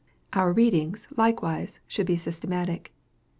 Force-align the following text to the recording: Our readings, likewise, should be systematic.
Our 0.33 0.51
readings, 0.51 1.07
likewise, 1.15 1.79
should 1.85 2.07
be 2.07 2.15
systematic. 2.17 2.91